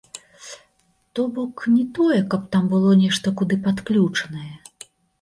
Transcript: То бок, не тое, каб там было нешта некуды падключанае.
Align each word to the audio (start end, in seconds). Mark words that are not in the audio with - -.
То 1.13 1.21
бок, 1.35 1.55
не 1.75 1.85
тое, 1.99 2.19
каб 2.33 2.49
там 2.57 2.73
было 2.75 2.97
нешта 3.05 3.25
некуды 3.37 3.63
падключанае. 3.69 4.53